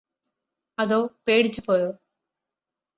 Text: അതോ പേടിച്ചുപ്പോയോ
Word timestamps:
അതോ 0.77 0.99
പേടിച്ചുപ്പോയോ 1.27 1.89